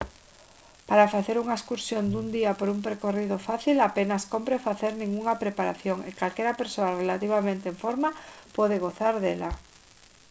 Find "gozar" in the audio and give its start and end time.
8.85-9.15